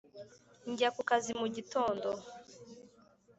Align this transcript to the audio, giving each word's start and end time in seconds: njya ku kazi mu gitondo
njya 0.69 0.89
ku 0.95 1.01
kazi 1.09 1.31
mu 1.39 1.47
gitondo 1.55 2.09